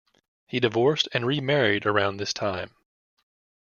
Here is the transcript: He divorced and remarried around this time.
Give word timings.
He 0.47 0.59
divorced 0.59 1.07
and 1.13 1.27
remarried 1.27 1.85
around 1.85 2.17
this 2.17 2.33
time. 2.33 2.73